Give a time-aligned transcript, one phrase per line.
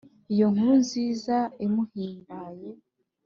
[0.33, 2.69] iyo nkuru nziza imuhimbaye